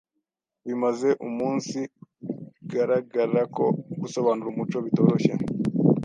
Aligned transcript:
Bimaze 0.65 1.09
umunsigaragara 1.27 3.41
ko 3.55 3.65
gusobanura 4.01 4.47
umuco 4.51 4.77
bitoroshye; 4.85 5.33